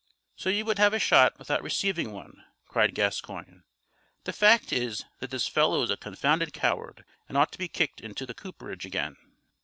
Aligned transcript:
"So 0.35 0.49
you 0.49 0.65
would 0.65 0.79
have 0.79 0.95
a 0.95 0.97
shot 0.97 1.37
without 1.37 1.61
receiving 1.61 2.11
one!" 2.11 2.43
cried 2.65 2.95
Gascoigne. 2.95 3.61
"The 4.23 4.33
fact 4.33 4.73
is 4.73 5.05
that 5.19 5.29
this 5.29 5.47
fellow's 5.47 5.91
a 5.91 5.95
confounded 5.97 6.53
coward, 6.53 7.05
and 7.29 7.37
ought 7.37 7.51
to 7.51 7.59
be 7.59 7.67
kicked 7.67 8.01
into 8.01 8.25
the 8.25 8.33
cooperage 8.33 8.83
again." 8.83 9.15